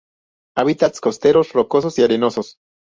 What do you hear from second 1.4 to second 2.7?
rocosos y arenosos.